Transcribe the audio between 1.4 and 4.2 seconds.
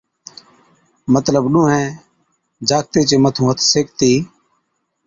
ڏُونَھين جاکَتي چي مَٿُون ھٿ سيڪتِي